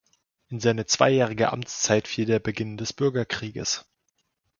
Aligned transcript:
In 0.47 0.59
seine 0.59 0.87
zweijährige 0.87 1.51
Amtszeit 1.53 2.07
fiel 2.07 2.25
der 2.25 2.39
Beginn 2.39 2.75
des 2.75 2.91
Bürgerkrieges. 2.91 3.85